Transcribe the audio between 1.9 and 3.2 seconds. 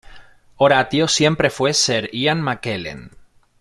Ian McKellen.